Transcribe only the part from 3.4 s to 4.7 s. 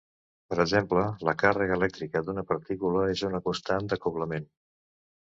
constant d'acoblament.